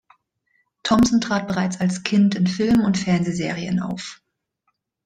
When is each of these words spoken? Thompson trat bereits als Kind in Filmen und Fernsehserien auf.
Thompson 0.81 1.21
trat 1.21 1.47
bereits 1.47 1.79
als 1.79 2.01
Kind 2.01 2.33
in 2.33 2.47
Filmen 2.47 2.83
und 2.83 2.97
Fernsehserien 2.97 3.79
auf. 3.79 4.19